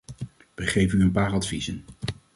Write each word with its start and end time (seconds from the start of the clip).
Wij 0.55 0.67
geven 0.67 0.99
u 0.99 1.03
een 1.03 1.11
paar 1.11 1.31
adviezen. 1.31 1.85